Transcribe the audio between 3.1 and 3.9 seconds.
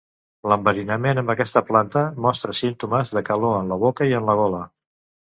de calor en la